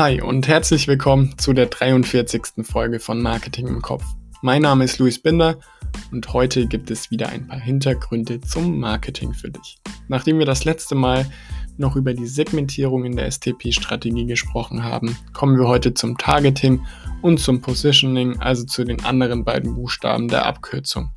[0.00, 2.64] Hi und herzlich willkommen zu der 43.
[2.64, 4.02] Folge von Marketing im Kopf.
[4.40, 5.58] Mein Name ist Luis Binder
[6.10, 9.78] und heute gibt es wieder ein paar Hintergründe zum Marketing für dich.
[10.08, 11.30] Nachdem wir das letzte Mal
[11.76, 16.82] noch über die Segmentierung in der STP-Strategie gesprochen haben, kommen wir heute zum Targeting
[17.20, 21.10] und zum Positioning, also zu den anderen beiden Buchstaben der Abkürzung.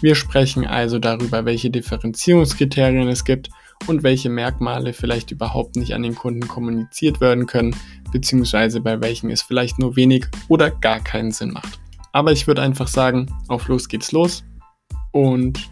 [0.00, 3.50] Wir sprechen also darüber, welche Differenzierungskriterien es gibt
[3.86, 7.74] und welche Merkmale vielleicht überhaupt nicht an den Kunden kommuniziert werden können,
[8.12, 11.80] beziehungsweise bei welchen es vielleicht nur wenig oder gar keinen Sinn macht.
[12.12, 14.44] Aber ich würde einfach sagen, auf los geht's los
[15.12, 15.70] und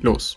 [0.00, 0.34] los.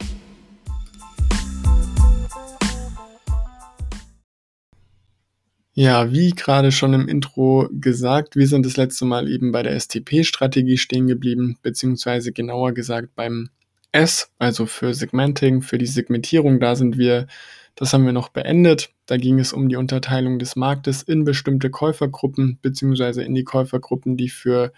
[5.77, 9.77] Ja, wie gerade schon im Intro gesagt, wir sind das letzte Mal eben bei der
[9.77, 13.49] STP-Strategie stehen geblieben, beziehungsweise genauer gesagt beim
[13.95, 16.59] S, also für Segmenting, für die Segmentierung.
[16.59, 17.27] Da sind wir,
[17.76, 18.90] das haben wir noch beendet.
[19.05, 24.18] Da ging es um die Unterteilung des Marktes in bestimmte Käufergruppen, beziehungsweise in die Käufergruppen,
[24.18, 24.74] die für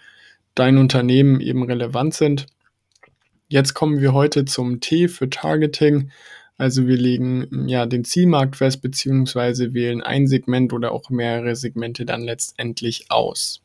[0.54, 2.46] dein Unternehmen eben relevant sind.
[3.48, 6.12] Jetzt kommen wir heute zum T für Targeting.
[6.56, 12.04] Also wir legen ja den Zielmarkt fest, beziehungsweise wählen ein Segment oder auch mehrere Segmente
[12.04, 13.62] dann letztendlich aus.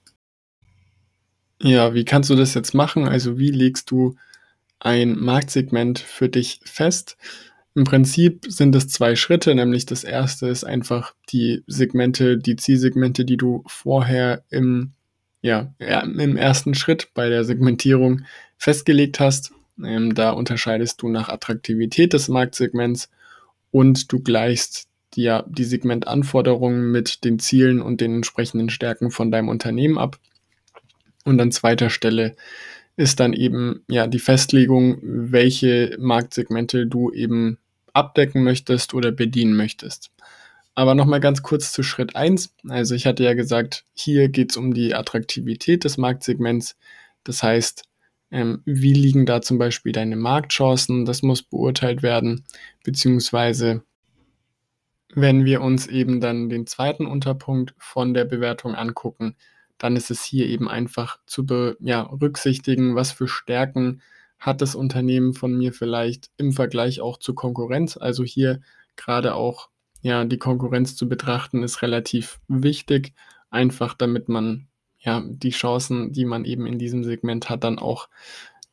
[1.61, 3.07] Ja, wie kannst du das jetzt machen?
[3.07, 4.15] Also wie legst du
[4.83, 7.17] ein Marktsegment für dich fest?
[7.75, 13.25] Im Prinzip sind es zwei Schritte, nämlich das erste ist einfach die Segmente, die Zielsegmente,
[13.25, 14.91] die du vorher im,
[15.41, 18.25] ja, im ersten Schritt bei der Segmentierung
[18.57, 19.53] festgelegt hast.
[19.83, 23.09] Ähm, da unterscheidest du nach Attraktivität des Marktsegments
[23.71, 29.31] und du gleichst die, ja, die Segmentanforderungen mit den Zielen und den entsprechenden Stärken von
[29.31, 30.19] deinem Unternehmen ab.
[31.25, 32.35] Und an zweiter Stelle
[32.95, 37.57] ist dann eben ja die Festlegung, welche Marktsegmente du eben
[37.93, 40.11] abdecken möchtest oder bedienen möchtest.
[40.75, 42.55] Aber nochmal ganz kurz zu Schritt eins.
[42.67, 46.75] Also ich hatte ja gesagt, hier geht es um die Attraktivität des Marktsegments.
[47.23, 47.83] Das heißt,
[48.31, 51.05] ähm, wie liegen da zum Beispiel deine Marktchancen?
[51.05, 52.45] Das muss beurteilt werden.
[52.83, 53.83] Beziehungsweise,
[55.13, 59.35] wenn wir uns eben dann den zweiten Unterpunkt von der Bewertung angucken,
[59.77, 64.01] dann ist es hier eben einfach zu berücksichtigen, ja, was für Stärken
[64.39, 67.97] hat das Unternehmen von mir vielleicht im Vergleich auch zur Konkurrenz.
[67.97, 68.59] Also hier
[68.95, 69.69] gerade auch
[70.01, 73.13] ja die Konkurrenz zu betrachten ist relativ wichtig,
[73.49, 74.67] einfach damit man
[74.99, 78.07] ja, die Chancen, die man eben in diesem Segment hat, dann auch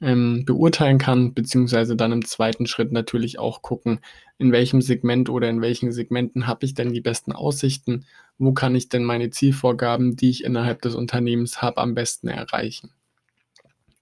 [0.01, 4.01] ähm, beurteilen kann, beziehungsweise dann im zweiten Schritt natürlich auch gucken,
[4.39, 8.07] in welchem Segment oder in welchen Segmenten habe ich denn die besten Aussichten,
[8.41, 12.91] wo kann ich denn meine Zielvorgaben, die ich innerhalb des Unternehmens habe, am besten erreichen.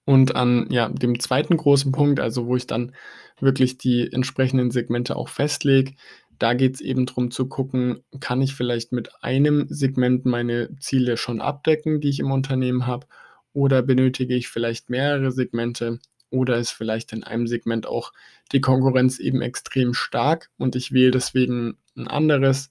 [0.05, 2.93] Und an ja, dem zweiten großen Punkt, also wo ich dann
[3.41, 5.93] wirklich die entsprechenden Segmente auch festlege,
[6.39, 11.17] da geht es eben darum zu gucken, kann ich vielleicht mit einem Segment meine Ziele
[11.17, 13.07] schon abdecken, die ich im Unternehmen habe,
[13.51, 15.99] oder benötige ich vielleicht mehrere Segmente
[16.29, 18.13] oder ist vielleicht in einem Segment auch
[18.53, 22.69] die Konkurrenz eben extrem stark und ich wähle deswegen ein anderes.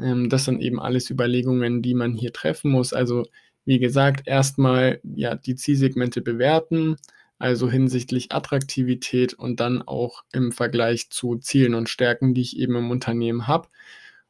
[0.00, 2.92] Ähm, das sind eben alles Überlegungen, die man hier treffen muss.
[2.92, 3.24] Also
[3.64, 6.96] wie gesagt, erstmal ja die Zielsegmente bewerten,
[7.38, 12.76] also hinsichtlich Attraktivität und dann auch im Vergleich zu Zielen und Stärken, die ich eben
[12.76, 13.68] im Unternehmen habe.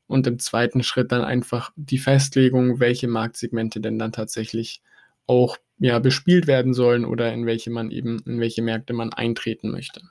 [0.07, 4.83] Und im zweiten Schritt dann einfach die Festlegung, welche Marktsegmente denn dann tatsächlich
[5.27, 9.71] auch ja, bespielt werden sollen oder in welche man eben, in welche Märkte man eintreten
[9.71, 10.03] möchte.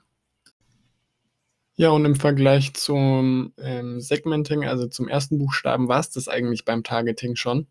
[1.80, 6.66] Ja, und im Vergleich zum ähm, Segmenting, also zum ersten Buchstaben, war es das eigentlich
[6.66, 7.68] beim Targeting schon.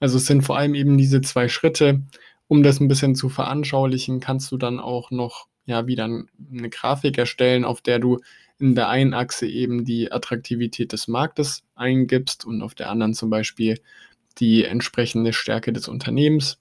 [0.00, 2.02] Also es sind vor allem eben diese zwei Schritte,
[2.46, 7.16] um das ein bisschen zu veranschaulichen, kannst du dann auch noch ja wieder eine Grafik
[7.16, 8.18] erstellen, auf der du
[8.58, 13.30] in der einen Achse eben die Attraktivität des Marktes eingibst und auf der anderen zum
[13.30, 13.80] Beispiel
[14.40, 16.60] die entsprechende Stärke des Unternehmens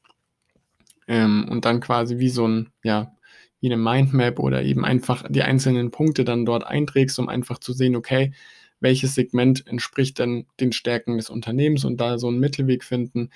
[1.10, 3.12] ähm, und dann quasi wie so ein, ja,
[3.60, 7.74] wie eine Mindmap oder eben einfach die einzelnen Punkte dann dort einträgst, um einfach zu
[7.74, 8.34] sehen, okay,
[8.80, 13.32] welches Segment entspricht denn den Stärken des Unternehmens und da so einen Mittelweg finden.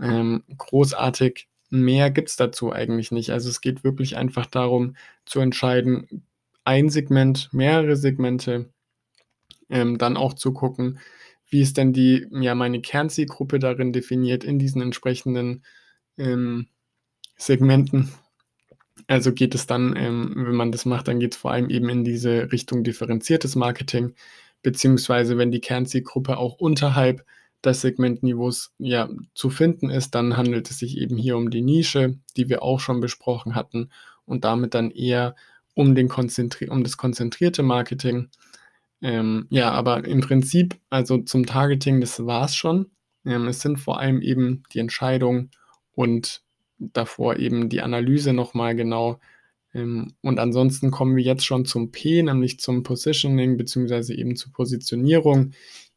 [0.00, 3.30] Ähm, großartig mehr gibt es dazu eigentlich nicht.
[3.30, 6.24] Also es geht wirklich einfach darum zu entscheiden,
[6.64, 8.70] ein Segment, mehrere Segmente,
[9.68, 11.00] ähm, dann auch zu gucken,
[11.48, 15.64] wie ist denn die, ja, meine Kernzielgruppe darin definiert in diesen entsprechenden
[16.16, 16.68] ähm,
[17.36, 18.12] Segmenten.
[19.10, 21.88] Also geht es dann, ähm, wenn man das macht, dann geht es vor allem eben
[21.88, 24.14] in diese Richtung differenziertes Marketing,
[24.62, 27.24] beziehungsweise wenn die Kernzielgruppe auch unterhalb
[27.64, 32.20] des Segmentniveaus ja zu finden ist, dann handelt es sich eben hier um die Nische,
[32.36, 33.90] die wir auch schon besprochen hatten
[34.26, 35.34] und damit dann eher
[35.74, 38.28] um, den Konzentri um das konzentrierte Marketing.
[39.02, 42.92] Ähm, ja, aber im Prinzip, also zum Targeting, das war es schon.
[43.24, 45.50] Ähm, es sind vor allem eben die Entscheidung
[45.96, 46.44] und
[46.80, 49.20] davor eben die Analyse nochmal genau.
[49.72, 54.52] Ähm, und ansonsten kommen wir jetzt schon zum P, nämlich zum Positioning beziehungsweise eben zur
[54.52, 55.52] Positionierung.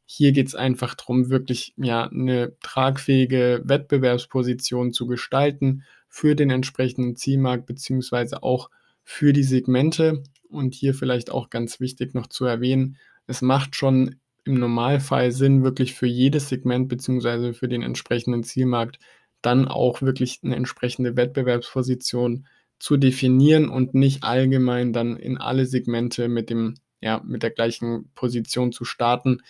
[0.06, 7.15] Hier geht es einfach darum, wirklich ja, eine tragfähige Wettbewerbsposition zu gestalten für den entsprechenden
[7.15, 8.69] Zielmarkt beziehungsweise auch
[9.03, 10.24] für die Segmente.
[10.50, 15.63] Und hier vielleicht auch ganz wichtig noch zu erwähnen, es macht schon im Normalfall Sinn,
[15.63, 19.00] wirklich für jedes Segment beziehungsweise für den entsprechenden Zielmarkt
[19.44, 22.48] dann auch wirklich eine entsprechende Wettbewerbsposition
[22.80, 28.10] zu definieren und nicht allgemein dann in alle Segmente mit dem, ja, mit der gleichen
[28.16, 29.42] Position zu starten.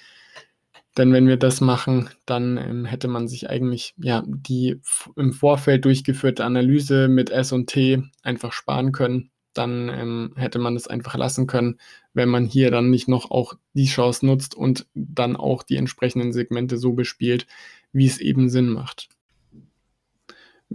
[0.97, 4.79] Denn wenn wir das machen, dann ähm, hätte man sich eigentlich ja die
[5.15, 9.31] im Vorfeld durchgeführte Analyse mit S und T einfach sparen können.
[9.53, 11.79] Dann ähm, hätte man es einfach lassen können,
[12.13, 16.33] wenn man hier dann nicht noch auch die Chance nutzt und dann auch die entsprechenden
[16.33, 17.47] Segmente so bespielt,
[17.91, 19.09] wie es eben Sinn macht.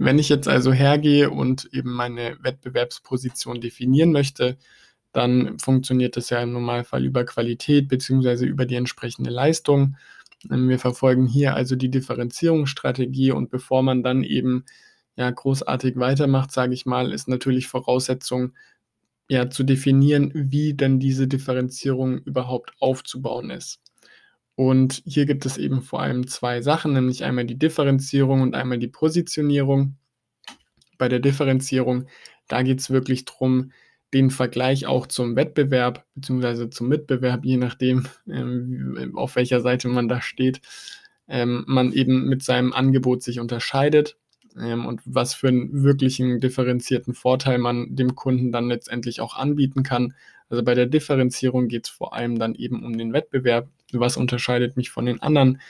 [0.00, 4.56] Wenn ich jetzt also hergehe und eben meine Wettbewerbsposition definieren möchte,
[5.12, 8.46] dann funktioniert das ja im Normalfall über Qualität bzw.
[8.46, 9.96] über die entsprechende Leistung.
[10.50, 14.64] Ähm, wir verfolgen hier also die Differenzierungsstrategie und bevor man dann eben
[15.16, 18.52] ja großartig weitermacht, sage ich mal, ist natürlich Voraussetzung,
[19.28, 23.80] ja zu definieren, wie denn diese Differenzierung überhaupt aufzubauen ist.
[24.58, 28.78] Und hier gibt es eben vor allem zwei Sachen, nämlich einmal die Differenzierung und einmal
[28.78, 29.94] die Positionierung.
[30.98, 32.06] Bei der Differenzierung,
[32.48, 33.70] da geht es wirklich darum,
[34.12, 36.70] den Vergleich auch zum Wettbewerb bzw.
[36.70, 40.60] zum Mitbewerb, je nachdem, ähm, auf welcher Seite man da steht,
[41.28, 44.16] ähm, man eben mit seinem Angebot sich unterscheidet
[44.58, 49.84] ähm, und was für einen wirklichen differenzierten Vorteil man dem Kunden dann letztendlich auch anbieten
[49.84, 50.14] kann.
[50.48, 53.68] Also bei der Differenzierung geht es vor allem dann eben um den Wettbewerb.
[53.92, 55.60] Was unterscheidet mich von den anderen?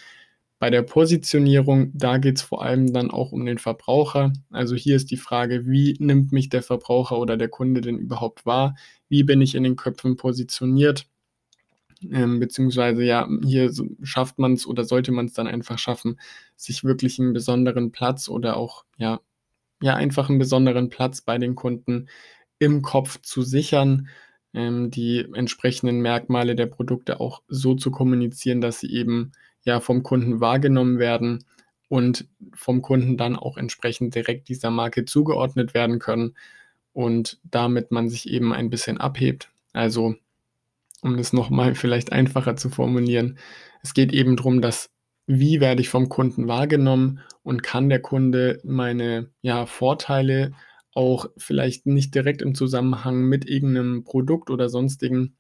[0.59, 4.32] Bei der Positionierung, da geht es vor allem dann auch um den Verbraucher.
[4.50, 8.44] Also hier ist die Frage, wie nimmt mich der Verbraucher oder der Kunde denn überhaupt
[8.44, 8.76] wahr?
[9.09, 11.06] Wie bin ich in den Köpfen positioniert?
[12.03, 13.73] Ähm, beziehungsweise ja, hier
[14.03, 16.21] schafft man es oder sollte man es dann einfach schaffen,
[16.56, 19.21] sich wirklich einen besonderen Platz oder auch ja,
[19.82, 22.09] ja einfach einen besonderen Platz bei den Kunden
[22.59, 24.09] im Kopf zu sichern,
[24.58, 29.31] ähm, die entsprechenden Merkmale der Produkte auch so zu kommunizieren, dass sie eben
[29.62, 31.44] ja vom Kunden wahrgenommen werden
[31.88, 36.34] und vom Kunden dann auch entsprechend direkt dieser Marke zugeordnet werden können
[36.93, 39.49] und damit man sich eben ein bisschen abhebt.
[39.72, 40.16] Also
[41.02, 43.38] um das nochmal vielleicht einfacher zu formulieren,
[43.84, 44.90] es geht eben darum, dass
[45.28, 50.52] wie werde ich vom Kunden wahrgenommen und kann der Kunde meine ja, Vorteile
[50.99, 55.37] auch vielleicht nicht direkt im Zusammenhang mit irgendeinem Produkt oder sonstigen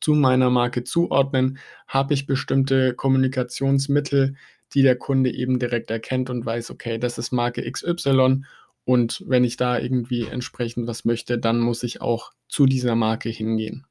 [0.00, 4.36] zu meiner Marke zuordnen, habe ich bestimmte Kommunikationsmittel,
[4.72, 8.44] die der Kunde eben direkt erkennt und weiß, okay, das ist Marke XY
[8.84, 13.28] und wenn ich da irgendwie entsprechend was möchte, dann muss ich auch zu dieser Marke
[13.28, 13.84] hingehen.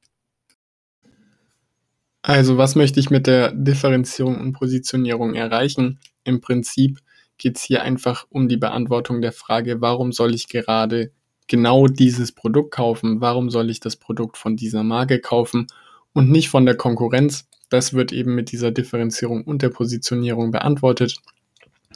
[2.24, 6.00] Also was möchte ich mit der Differenzierung und Positionierung erreichen?
[6.24, 7.02] Im Prinzip
[7.38, 11.12] geht es hier einfach um die Beantwortung der Frage, warum soll ich gerade
[11.48, 13.22] genau dieses Produkt kaufen?
[13.22, 15.68] Warum soll ich das Produkt von dieser Marke kaufen?
[16.18, 17.48] und nicht von der Konkurrenz.
[17.70, 21.18] Das wird eben mit dieser Differenzierung und der Positionierung beantwortet.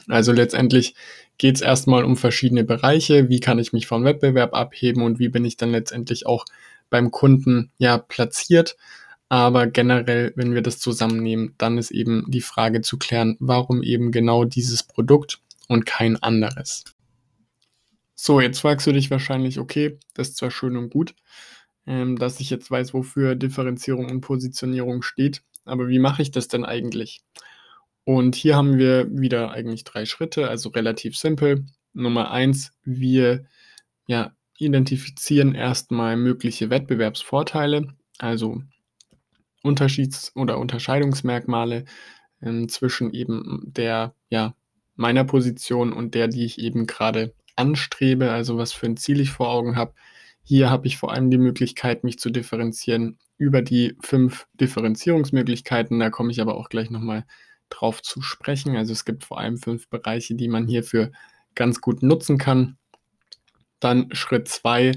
[0.06, 0.94] Also letztendlich
[1.38, 3.28] geht es erstmal um verschiedene Bereiche.
[3.28, 6.44] Wie kann ich mich vom Wettbewerb abheben und wie bin ich dann letztendlich auch
[6.88, 8.76] beim Kunden ja platziert.
[9.32, 14.12] Aber generell, wenn wir das zusammennehmen, dann ist eben die Frage zu klären, warum eben
[14.12, 16.84] genau dieses Produkt und kein anderes.
[18.14, 21.14] So, jetzt fragst du dich wahrscheinlich, okay, das ist zwar schön und gut,
[21.86, 25.42] ähm, dass ich jetzt weiß, wofür Differenzierung und Positionierung steht.
[25.64, 27.22] Aber wie mache ich das denn eigentlich?
[28.04, 31.64] Und hier haben wir wieder eigentlich drei Schritte, also relativ simpel.
[31.94, 33.46] Nummer eins, wir
[34.06, 38.60] ja, identifizieren erstmal mögliche Wettbewerbsvorteile, also
[39.62, 41.84] Unterschieds- oder Unterscheidungsmerkmale
[42.42, 44.54] ähm, zwischen eben der, ja,
[44.96, 49.30] meiner Position und der, die ich eben gerade anstrebe, also was für ein Ziel ich
[49.30, 49.94] vor Augen habe.
[50.42, 55.98] Hier habe ich vor allem die Möglichkeit, mich zu differenzieren über die fünf Differenzierungsmöglichkeiten.
[55.98, 57.24] Da komme ich aber auch gleich nochmal
[57.70, 58.76] drauf zu sprechen.
[58.76, 61.12] Also es gibt vor allem fünf Bereiche, die man hierfür
[61.54, 62.76] ganz gut nutzen kann.
[63.80, 64.92] Dann Schritt zwei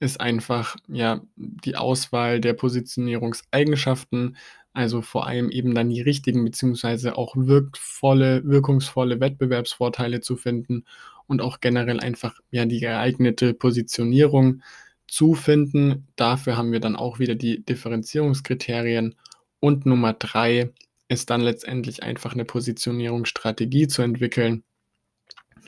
[0.00, 4.36] ist einfach ja die Auswahl der Positionierungseigenschaften,
[4.72, 10.84] also vor allem eben dann die richtigen beziehungsweise auch wirkvolle, wirkungsvolle Wettbewerbsvorteile zu finden
[11.26, 14.62] und auch generell einfach ja die geeignete Positionierung
[15.06, 16.08] zu finden.
[16.16, 19.16] Dafür haben wir dann auch wieder die Differenzierungskriterien.
[19.60, 20.70] Und Nummer drei
[21.08, 24.62] ist dann letztendlich einfach eine Positionierungsstrategie zu entwickeln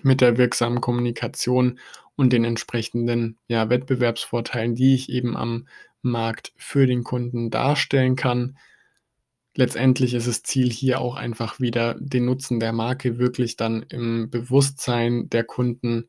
[0.02, 1.78] mit der wirksamen Kommunikation
[2.16, 5.66] und den entsprechenden ja, Wettbewerbsvorteilen, die ich eben am
[6.02, 8.58] Markt für den Kunden darstellen kann.
[9.54, 14.30] Letztendlich ist das Ziel hier auch einfach wieder den Nutzen der Marke wirklich dann im
[14.30, 16.08] Bewusstsein der Kunden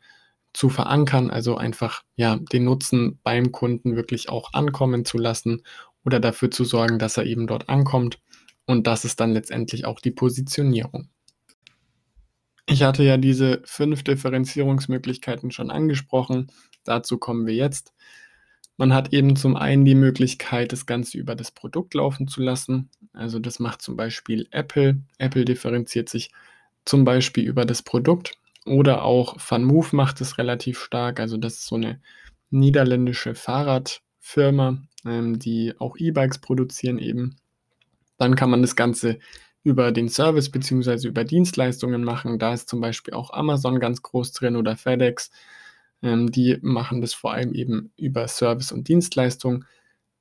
[0.53, 5.63] zu verankern, also einfach ja den Nutzen beim Kunden wirklich auch ankommen zu lassen
[6.05, 8.19] oder dafür zu sorgen, dass er eben dort ankommt.
[8.65, 11.10] Und das ist dann letztendlich auch die Positionierung.
[12.65, 16.51] Ich hatte ja diese fünf Differenzierungsmöglichkeiten schon angesprochen.
[16.84, 17.93] Dazu kommen wir jetzt.
[18.77, 22.89] Man hat eben zum einen die Möglichkeit, das Ganze über das Produkt laufen zu lassen.
[23.12, 25.01] Also das macht zum Beispiel Apple.
[25.17, 26.32] Apple differenziert sich
[26.86, 28.38] zum Beispiel über das Produkt.
[28.65, 31.20] Oder auch VanMoof macht es relativ stark.
[31.20, 32.01] Also das ist so eine
[32.50, 37.36] niederländische Fahrradfirma, ähm, die auch E-Bikes produzieren eben.
[38.17, 39.20] Dann kann man das Ganze
[39.63, 41.08] über den Service bzw.
[41.08, 42.39] über Dienstleistungen machen.
[42.39, 45.32] Da ist zum Beispiel auch Amazon ganz groß drin oder FedEx.
[46.01, 49.65] Ähm, die machen das vor allem eben über Service und Dienstleistung.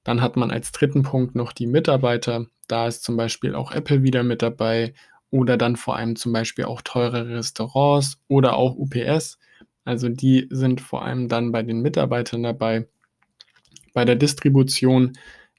[0.04, 2.46] Dann hat man als dritten Punkt noch die Mitarbeiter.
[2.68, 4.94] Da ist zum Beispiel auch Apple wieder mit dabei
[5.30, 9.38] oder dann vor allem zum Beispiel auch teure Restaurants oder auch UPS.
[9.84, 12.86] Also die sind vor allem dann bei den Mitarbeitern dabei.
[13.92, 15.14] Bei der Distribution,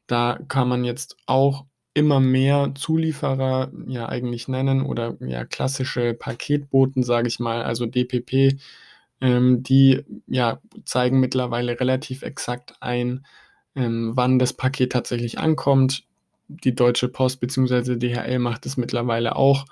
[0.07, 7.03] da kann man jetzt auch immer mehr Zulieferer ja eigentlich nennen oder ja klassische Paketboten,
[7.03, 8.57] sage ich mal, also DPP,
[9.21, 13.25] ähm, die ja zeigen mittlerweile relativ exakt ein,
[13.75, 16.03] ähm, wann das Paket tatsächlich ankommt.
[16.47, 17.97] Die Deutsche Post bzw.
[17.97, 19.65] DHL macht es mittlerweile auch.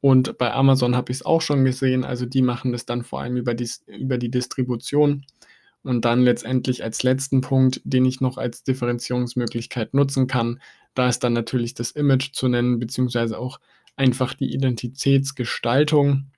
[0.00, 2.04] Und bei Amazon habe ich es auch schon gesehen.
[2.04, 5.24] Also die machen das dann vor allem über die, über die Distribution.
[5.88, 10.60] Und dann letztendlich als letzten Punkt, den ich noch als Differenzierungsmöglichkeit nutzen kann,
[10.92, 13.58] da ist dann natürlich das Image zu nennen, beziehungsweise auch
[13.96, 16.30] einfach die Identitätsgestaltung.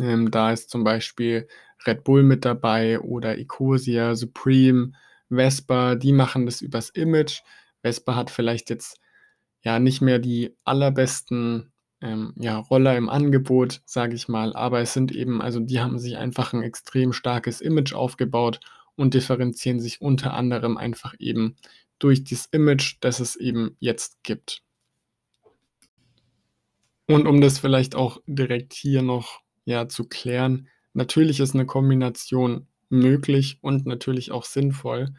[0.00, 1.48] Ähm, da ist zum Beispiel
[1.88, 4.92] Red Bull mit dabei oder Ecosia, Supreme,
[5.28, 7.40] Vespa, die machen das übers Image.
[7.82, 9.00] Vespa hat vielleicht jetzt
[9.62, 14.54] ja nicht mehr die allerbesten ähm, ja, Roller im Angebot, sage ich mal.
[14.54, 18.60] Aber es sind eben, also die haben sich einfach ein extrem starkes Image aufgebaut
[18.96, 21.56] und differenzieren sich unter anderem einfach eben
[21.98, 24.62] durch das Image, das es eben jetzt gibt.
[27.06, 32.66] Und um das vielleicht auch direkt hier noch ja, zu klären, natürlich ist eine Kombination
[32.88, 35.14] möglich und natürlich auch sinnvoll,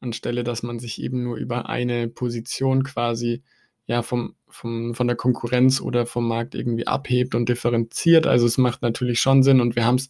[0.00, 3.42] anstelle dass man sich eben nur über eine Position quasi
[3.88, 8.26] ja, vom, vom, von der Konkurrenz oder vom Markt irgendwie abhebt und differenziert.
[8.26, 10.08] Also es macht natürlich schon Sinn und wir haben es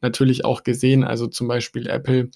[0.00, 1.04] natürlich auch gesehen.
[1.04, 2.30] Also zum Beispiel Apple,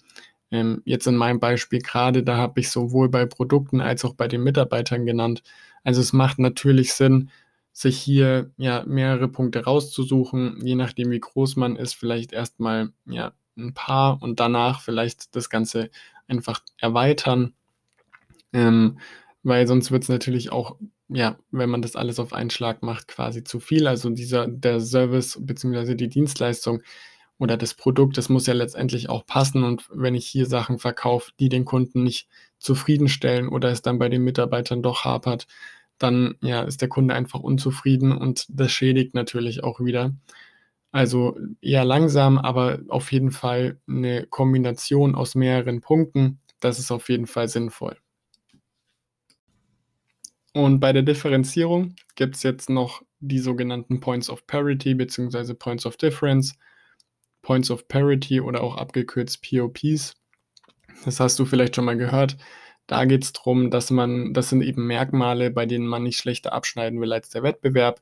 [0.53, 4.29] ähm, jetzt in meinem Beispiel gerade, da habe ich sowohl bei Produkten als auch bei
[4.29, 5.43] den Mitarbeitern genannt.
[5.83, 7.31] Also es macht natürlich Sinn,
[7.73, 13.33] sich hier ja mehrere Punkte rauszusuchen, je nachdem wie groß man ist, vielleicht erstmal ja
[13.59, 15.91] ein paar und danach vielleicht das Ganze
[16.29, 17.53] einfach erweitern.
[18.53, 18.99] Ähm,
[19.45, 20.77] weil sonst wird es natürlich auch,
[21.09, 23.87] ja, wenn man das alles auf einen Schlag macht, quasi zu viel.
[23.87, 25.95] Also dieser, der Service bzw.
[25.95, 26.83] die Dienstleistung
[27.39, 29.65] oder das Produkt, das muss ja letztendlich auch passen.
[29.65, 34.09] Und wenn ich hier Sachen verkaufe, die den Kunden nicht zufriedenstellen oder es dann bei
[34.09, 35.47] den Mitarbeitern doch hapert,
[35.99, 40.15] dann ja, ist der Kunde einfach unzufrieden und das schädigt natürlich auch wieder.
[40.93, 46.41] Also eher langsam, aber auf jeden Fall eine Kombination aus mehreren Punkten.
[46.61, 47.97] Das ist auf jeden Fall sinnvoll.
[50.54, 55.52] Und bei der Differenzierung gibt es jetzt noch die sogenannten Points of Parity bzw.
[55.54, 56.56] Points of Difference,
[57.42, 60.14] Points of Parity oder auch abgekürzt POPs.
[61.04, 62.37] Das hast du vielleicht schon mal gehört.
[62.87, 66.52] Da geht es darum, dass man, das sind eben Merkmale, bei denen man nicht schlechter
[66.52, 68.00] abschneiden will als der Wettbewerb,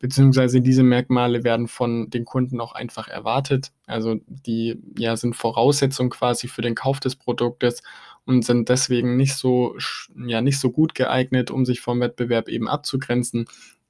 [0.00, 3.72] beziehungsweise diese Merkmale werden von den Kunden auch einfach erwartet.
[3.86, 7.82] Also die ja, sind Voraussetzung quasi für den Kauf des Produktes
[8.24, 9.76] und sind deswegen nicht so,
[10.16, 13.46] ja, nicht so gut geeignet, um sich vom Wettbewerb eben abzugrenzen.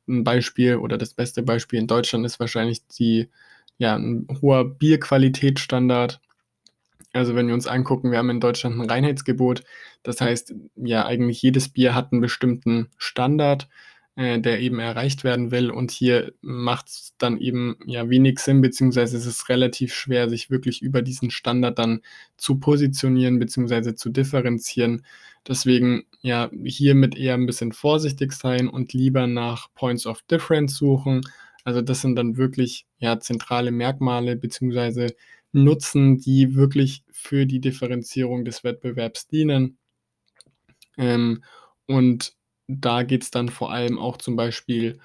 [0.08, 3.28] Ein Beispiel oder das beste Beispiel in Deutschland ist wahrscheinlich die,
[3.78, 6.20] ja, ein hoher Bierqualitätsstandard.
[7.12, 9.64] Also wenn wir uns angucken, wir haben in Deutschland ein Reinheitsgebot.
[10.02, 13.68] Das heißt, ja, eigentlich jedes Bier hat einen bestimmten Standard
[14.16, 15.70] äh, der eben erreicht werden will.
[15.70, 20.50] Und hier macht es dann eben ja wenig Sinn, beziehungsweise es ist relativ schwer, sich
[20.50, 22.02] wirklich über diesen Standard dann
[22.36, 25.04] zu positionieren, beziehungsweise zu differenzieren.
[25.48, 31.22] Deswegen ja hiermit eher ein bisschen vorsichtig sein und lieber nach Points of Difference suchen.
[31.64, 35.14] Also das sind dann wirklich ja zentrale Merkmale beziehungsweise
[35.52, 39.78] Nutzen, die wirklich für die Differenzierung des Wettbewerbs dienen.
[40.96, 41.42] Ähm,
[41.86, 42.34] und
[42.68, 44.98] da geht es dann vor allem auch zum Beispiel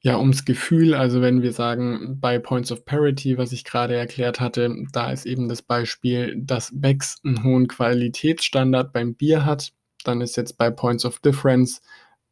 [0.00, 0.94] ja ums Gefühl.
[0.94, 5.26] Also wenn wir sagen, bei Points of Parity, was ich gerade erklärt hatte, da ist
[5.26, 9.72] eben das Beispiel, dass Becks einen hohen Qualitätsstandard beim Bier hat.
[10.04, 11.82] Dann ist jetzt bei Points of Difference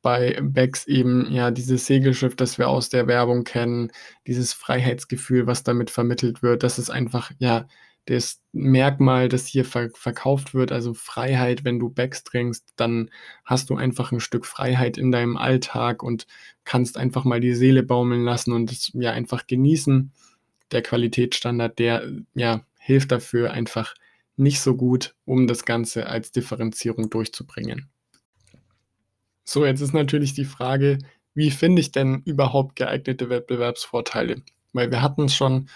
[0.01, 3.91] bei Becks eben ja dieses Segelschiff, das wir aus der Werbung kennen,
[4.27, 6.63] dieses Freiheitsgefühl, was damit vermittelt wird.
[6.63, 7.67] Das ist einfach ja
[8.09, 13.11] das Merkmal, das hier ver verkauft wird, also Freiheit, wenn du Becks trinkst, dann
[13.45, 16.27] hast du einfach ein Stück Freiheit in deinem Alltag und
[16.65, 20.11] kannst einfach mal die Seele baumeln lassen und es ja einfach genießen.
[20.73, 23.95] Der Qualitätsstandard, der ja hilft dafür einfach
[24.37, 27.91] nicht so gut, um das Ganze als Differenzierung durchzubringen.
[29.45, 30.99] So, jetzt ist natürlich die Frage,
[31.35, 34.43] wie finde ich denn überhaupt geeignete Wettbewerbsvorteile?
[34.73, 35.69] Weil wir hatten es schon,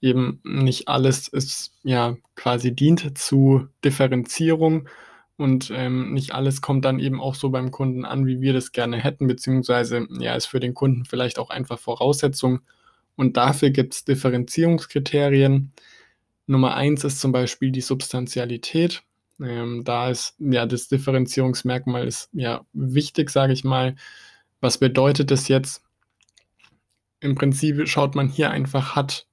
[0.00, 4.88] eben nicht alles ist ja quasi dient zu Differenzierung
[5.36, 8.72] und ähm, nicht alles kommt dann eben auch so beim Kunden an, wie wir das
[8.72, 12.60] gerne hätten, beziehungsweise ja, ist für den Kunden vielleicht auch einfach Voraussetzung.
[13.16, 15.72] Und dafür gibt es Differenzierungskriterien.
[16.46, 19.02] Nummer eins ist zum Beispiel die Substantialität.
[19.40, 23.96] Ähm, da ist ja das Differenzierungsmerkmal ist ja wichtig, sage ich mal.
[24.60, 25.82] Was bedeutet das jetzt?
[27.20, 29.26] Im Prinzip schaut man hier einfach, hat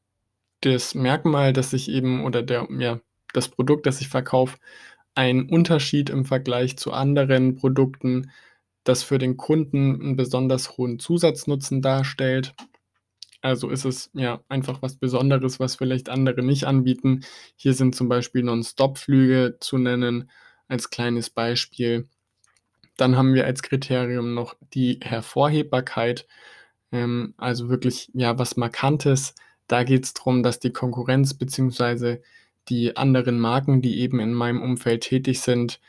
[0.61, 2.99] das Merkmal, das ich eben oder der, ja,
[3.33, 4.57] das Produkt, das ich verkaufe,
[5.15, 8.31] einen Unterschied im Vergleich zu anderen Produkten,
[8.83, 12.55] das für den Kunden einen besonders hohen Zusatznutzen darstellt.
[13.41, 17.23] Also ist es ja einfach was Besonderes, was vielleicht andere nicht anbieten.
[17.55, 20.29] Hier sind zum Beispiel Non-Stop-Flüge zu nennen
[20.67, 22.07] als kleines Beispiel.
[22.97, 26.27] Dann haben wir als Kriterium noch die Hervorhebbarkeit,
[26.91, 29.35] ähm, also wirklich ja was Markantes,
[29.67, 32.19] da geht es darum, dass die Konkurrenz bzw.
[32.69, 35.79] die anderen Marken, die eben in meinem Umfeld tätig sind,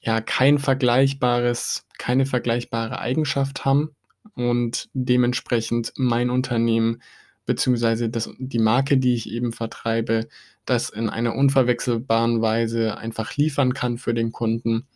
[0.00, 3.90] ja kein vergleichbares, keine vergleichbare Eigenschaft haben
[4.34, 7.02] und dementsprechend mein Unternehmen
[7.46, 8.10] bzw.
[8.38, 10.28] die Marke, die ich eben vertreibe,
[10.64, 14.86] das in einer unverwechselbaren Weise einfach liefern kann für den Kunden.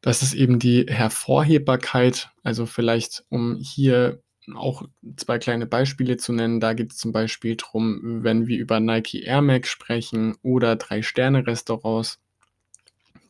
[0.00, 4.20] Das ist eben die Hervorhebbarkeit, also vielleicht um hier
[4.56, 4.84] auch
[5.16, 6.60] zwei kleine Beispiele zu nennen.
[6.60, 12.20] Da geht es zum Beispiel darum, wenn wir über Nike Air Max sprechen oder Drei-Sterne-Restaurants.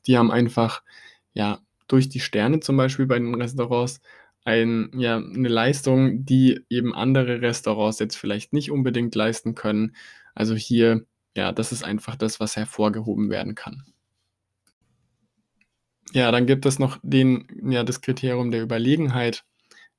[0.07, 0.83] Die haben einfach,
[1.35, 4.01] ja, durch die Sterne zum Beispiel bei den Restaurants
[4.45, 9.95] ein, ja, eine Leistung, die eben andere Restaurants jetzt vielleicht nicht unbedingt leisten können.
[10.35, 11.07] Also hier,
[11.37, 13.85] ja, das ist einfach das, was hervorgehoben werden kann.
[16.13, 19.45] Ja, dann gibt es noch den, ja, das Kriterium der Überlegenheit.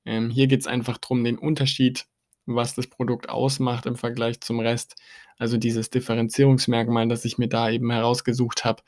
[0.06, 2.06] Ähm, hier geht es einfach darum, den Unterschied,
[2.46, 4.96] was das Produkt ausmacht im Vergleich zum Rest,
[5.38, 8.84] also dieses Differenzierungsmerkmal, das ich mir da eben herausgesucht habe,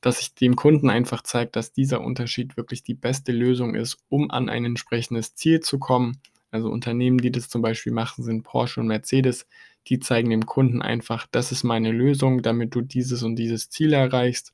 [0.00, 4.30] dass ich dem Kunden einfach zeige, dass dieser Unterschied wirklich die beste Lösung ist, um
[4.30, 6.20] an ein entsprechendes Ziel zu kommen.
[6.50, 9.46] Also Unternehmen, die das zum Beispiel machen, sind Porsche und Mercedes.
[9.86, 13.92] Die zeigen dem Kunden einfach, das ist meine Lösung, damit du dieses und dieses Ziel
[13.92, 14.52] erreichst.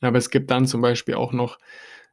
[0.00, 1.58] Aber es gibt dann zum Beispiel auch noch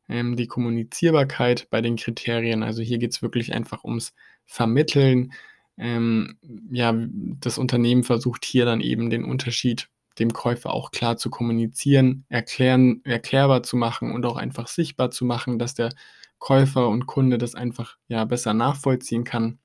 [0.10, 2.64] ähm, die Kommunizierbarkeit bei den Kriterien.
[2.64, 4.14] Also hier geht es wirklich einfach ums
[4.46, 5.34] Vermitteln.
[5.78, 6.38] Ähm,
[6.72, 9.90] ja, das Unternehmen versucht hier dann eben den Unterschied
[10.20, 15.26] dem Käufer auch klar zu kommunizieren, erklären, erklärbar zu machen und auch einfach sichtbar zu
[15.26, 15.94] machen, dass der
[16.40, 19.60] Käufer und Kunde das einfach ja besser nachvollziehen kann.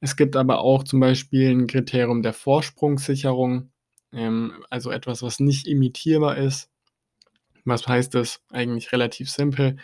[0.00, 3.70] Es gibt aber auch zum Beispiel ein Kriterium der Vorsprungssicherung,
[4.12, 6.70] ähm, also etwas, was nicht imitierbar ist,
[7.68, 8.40] was heißt das?
[8.50, 9.76] Eigentlich relativ simpel.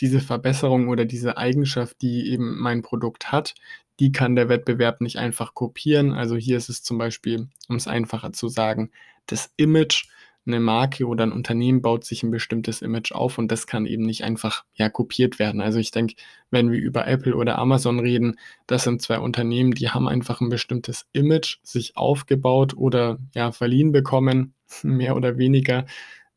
[0.00, 3.54] Diese Verbesserung oder diese Eigenschaft, die eben mein Produkt hat,
[4.00, 6.12] die kann der Wettbewerb nicht einfach kopieren.
[6.12, 8.90] Also hier ist es zum Beispiel, um es einfacher zu sagen,
[9.26, 10.06] das Image,
[10.48, 14.02] eine Marke oder ein Unternehmen baut sich ein bestimmtes Image auf und das kann eben
[14.04, 15.60] nicht einfach ja, kopiert werden.
[15.60, 16.14] Also ich denke,
[16.50, 20.48] wenn wir über Apple oder Amazon reden, das sind zwei Unternehmen, die haben einfach ein
[20.48, 25.84] bestimmtes Image sich aufgebaut oder ja verliehen bekommen, mehr oder weniger.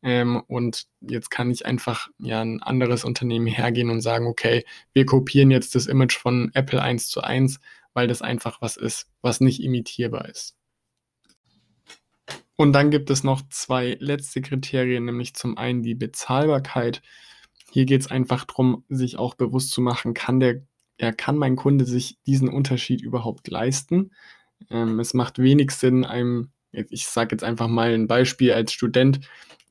[0.02, 5.06] Ähm, und jetzt kann ich einfach ja ein anderes Unternehmen hergehen und sagen, okay, wir
[5.06, 7.60] kopieren jetzt das Image von Apple eins zu eins,
[7.94, 10.56] weil das einfach was ist, was nicht imitierbar ist.
[12.56, 17.02] Und dann gibt es noch zwei letzte Kriterien, nämlich zum einen die Bezahlbarkeit.
[17.70, 20.62] Hier geht es einfach darum, sich auch bewusst zu machen, kann der,
[21.00, 24.12] ja, kann mein Kunde sich diesen Unterschied überhaupt leisten?
[24.70, 29.20] Ähm, es macht wenig Sinn, einem, ich sage jetzt einfach mal ein Beispiel als Student,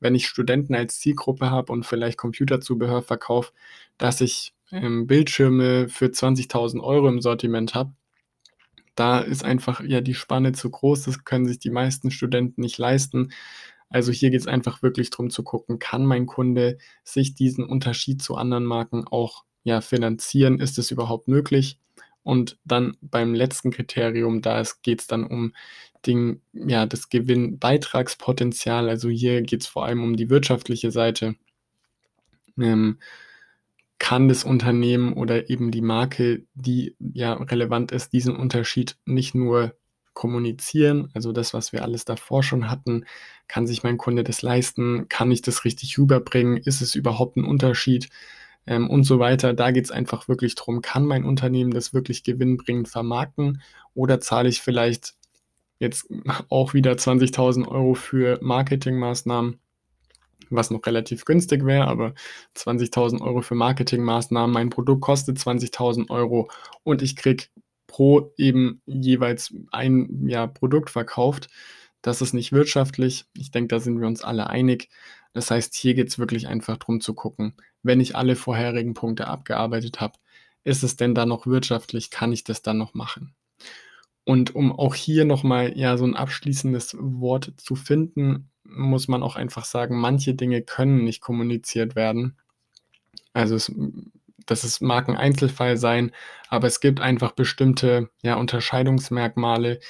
[0.00, 3.52] wenn ich Studenten als Zielgruppe habe und vielleicht Computerzubehör verkaufe,
[3.98, 7.92] dass ich ähm, Bildschirme für 20.000 Euro im Sortiment habe.
[8.94, 12.78] Da ist einfach ja die Spanne zu groß, das können sich die meisten Studenten nicht
[12.78, 13.32] leisten.
[13.88, 18.22] Also hier geht es einfach wirklich darum zu gucken, kann mein Kunde sich diesen Unterschied
[18.22, 20.60] zu anderen Marken auch ja, finanzieren?
[20.60, 21.78] Ist es überhaupt möglich?
[22.22, 25.54] Und dann beim letzten Kriterium, da geht es dann um
[26.06, 28.88] den, ja, das Gewinnbeitragspotenzial.
[28.88, 31.34] Also hier geht es vor allem um die wirtschaftliche Seite.
[32.58, 32.98] Ähm,
[33.98, 39.76] kann das Unternehmen oder eben die Marke, die ja relevant ist, diesen Unterschied nicht nur
[40.12, 43.04] kommunizieren, also das, was wir alles davor schon hatten,
[43.48, 47.44] kann sich mein Kunde das leisten, kann ich das richtig rüberbringen, ist es überhaupt ein
[47.44, 48.08] Unterschied
[48.66, 49.54] ähm, und so weiter.
[49.54, 53.62] Da geht es einfach wirklich darum, kann mein Unternehmen das wirklich gewinnbringend vermarkten
[53.94, 55.14] oder zahle ich vielleicht
[55.78, 56.06] jetzt
[56.48, 59.58] auch wieder 20.000 Euro für Marketingmaßnahmen,
[60.50, 62.14] was noch relativ günstig wäre, aber
[62.56, 66.50] 20.000 Euro für Marketingmaßnahmen, mein Produkt kostet 20.000 Euro
[66.84, 67.44] und ich kriege
[67.88, 71.48] pro eben jeweils ein ja, Produkt verkauft.
[72.00, 73.26] Das ist nicht wirtschaftlich.
[73.36, 74.88] Ich denke, da sind wir uns alle einig.
[75.32, 79.26] Das heißt, hier geht es wirklich einfach darum zu gucken, wenn ich alle vorherigen Punkte
[79.26, 80.18] abgearbeitet habe,
[80.64, 82.10] ist es denn dann noch wirtschaftlich?
[82.10, 83.34] Kann ich das dann noch machen?
[84.24, 89.36] Und um auch hier nochmal ja so ein abschließendes Wort zu finden, muss man auch
[89.36, 92.36] einfach sagen, manche Dinge können nicht kommuniziert werden.
[93.32, 93.72] Also es,
[94.46, 96.12] das ist, mag ein Einzelfall sein,
[96.48, 99.80] aber es gibt einfach bestimmte ja, Unterscheidungsmerkmale,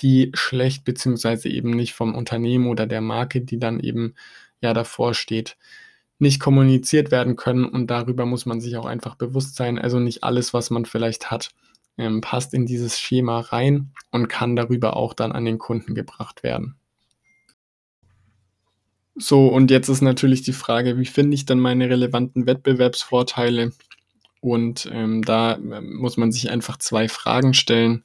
[0.00, 4.14] die schlecht beziehungsweise eben nicht vom Unternehmen oder der Marke, die dann eben
[4.60, 5.56] ja davor steht,
[6.18, 9.78] nicht kommuniziert werden können und darüber muss man sich auch einfach bewusst sein.
[9.78, 11.50] Also nicht alles, was man vielleicht hat,
[11.96, 16.42] ähm, passt in dieses Schema rein und kann darüber auch dann an den Kunden gebracht
[16.42, 16.76] werden.
[19.16, 23.72] So, und jetzt ist natürlich die Frage, wie finde ich dann meine relevanten Wettbewerbsvorteile?
[24.40, 28.02] Und ähm, da ähm, muss man sich einfach zwei Fragen stellen.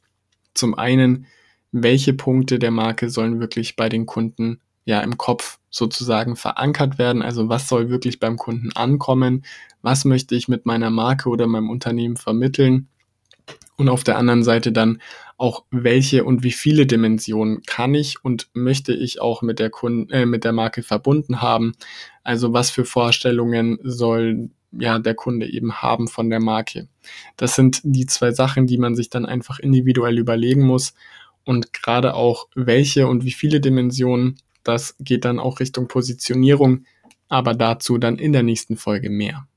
[0.54, 1.28] Zum einen,
[1.72, 7.22] welche Punkte der Marke sollen wirklich bei den Kunden ja im Kopf sozusagen verankert werden?
[7.22, 9.44] Also was soll wirklich beim Kunden ankommen?
[9.82, 12.88] Was möchte ich mit meiner Marke oder meinem Unternehmen vermitteln?
[13.78, 15.02] Und auf der anderen Seite dann
[15.38, 20.10] auch, welche und wie viele Dimensionen kann ich und möchte ich auch mit der, Kunden,
[20.12, 21.74] äh, mit der Marke verbunden haben.
[22.24, 26.88] Also was für Vorstellungen soll ja der Kunde eben haben von der Marke.
[27.38, 30.94] Das sind die zwei Sachen, die man sich dann einfach individuell überlegen muss.
[31.44, 36.86] Und gerade auch welche und wie viele Dimensionen, das geht dann auch Richtung Positionierung,
[37.30, 39.48] aber dazu dann in der nächsten Folge mehr.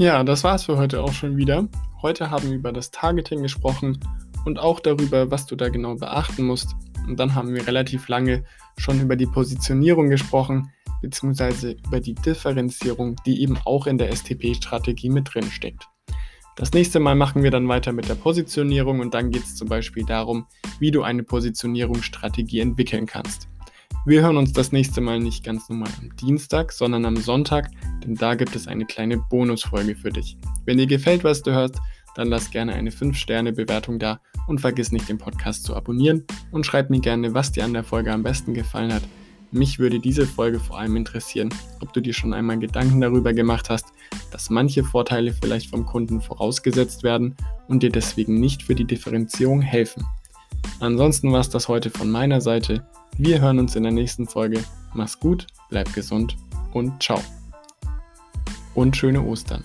[0.00, 1.68] Ja, das war's für heute auch schon wieder.
[2.00, 4.00] Heute haben wir über das Targeting gesprochen
[4.46, 6.74] und auch darüber, was du da genau beachten musst.
[7.06, 8.44] Und dann haben wir relativ lange
[8.78, 15.10] schon über die Positionierung gesprochen, beziehungsweise über die Differenzierung, die eben auch in der STP-Strategie
[15.10, 15.89] mit drin steckt.
[16.60, 19.66] Das nächste Mal machen wir dann weiter mit der Positionierung und dann geht es zum
[19.66, 20.44] Beispiel darum,
[20.78, 23.48] wie du eine Positionierungsstrategie entwickeln kannst.
[24.04, 27.70] Wir hören uns das nächste Mal nicht ganz normal am Dienstag, sondern am Sonntag,
[28.04, 30.36] denn da gibt es eine kleine Bonusfolge für dich.
[30.66, 31.78] Wenn dir gefällt, was du hörst,
[32.14, 36.90] dann lass gerne eine 5-Sterne-Bewertung da und vergiss nicht, den Podcast zu abonnieren und schreib
[36.90, 39.02] mir gerne, was dir an der Folge am besten gefallen hat.
[39.52, 41.48] Mich würde diese Folge vor allem interessieren,
[41.80, 43.86] ob du dir schon einmal Gedanken darüber gemacht hast,
[44.30, 47.34] dass manche Vorteile vielleicht vom Kunden vorausgesetzt werden
[47.66, 50.06] und dir deswegen nicht für die Differenzierung helfen.
[50.78, 52.86] Ansonsten war es das heute von meiner Seite.
[53.18, 54.62] Wir hören uns in der nächsten Folge.
[54.94, 56.36] Mach's gut, bleib gesund
[56.72, 57.20] und ciao.
[58.74, 59.64] Und schöne Ostern.